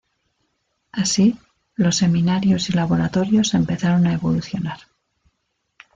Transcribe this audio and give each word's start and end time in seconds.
Así, 0.91 1.37
los 1.75 1.97
seminarios 1.97 2.71
y 2.71 2.73
laboratorios 2.73 3.53
empezaron 3.53 4.07
a 4.07 4.13
evolucionar. 4.13 4.79